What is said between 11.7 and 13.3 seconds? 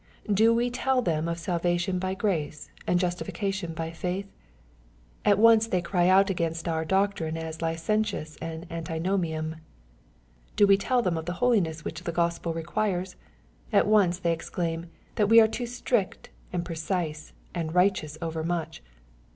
which the Grospel requires?